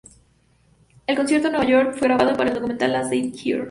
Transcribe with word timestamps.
El 1.05 1.15
concierto 1.15 1.47
de 1.47 1.51
Nueva 1.57 1.69
York 1.69 1.95
fue 1.99 2.07
grabado 2.07 2.35
para 2.35 2.49
el 2.49 2.55
documental 2.55 2.91
Last 2.91 3.11
Days 3.11 3.39
Here. 3.45 3.59